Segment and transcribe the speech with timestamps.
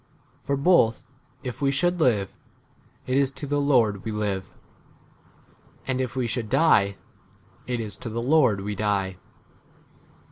[0.39, 1.03] For both
[1.43, 2.35] if we should live,
[3.05, 4.51] [it is] to the Lord we live;
[5.85, 6.97] and if we should die,
[7.67, 9.17] [it is] to the Lord we die